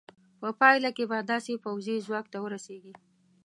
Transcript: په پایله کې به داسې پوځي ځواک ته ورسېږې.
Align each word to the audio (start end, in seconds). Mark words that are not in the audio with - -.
په 0.39 0.49
پایله 0.59 0.89
کې 0.95 1.03
به 1.09 1.17
داسې 1.31 1.53
پوځي 1.63 1.95
ځواک 2.05 2.25
ته 2.33 2.37
ورسېږې. 2.43 2.93